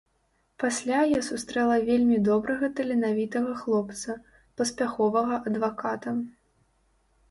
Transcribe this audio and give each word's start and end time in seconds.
Пасля 0.61 1.01
я 1.09 1.19
сустрэла 1.27 1.75
вельмі 1.91 2.17
добрага 2.29 2.71
таленавітага 2.81 3.51
хлопца, 3.63 4.19
паспяховага 4.61 5.43
адваката. 5.49 6.21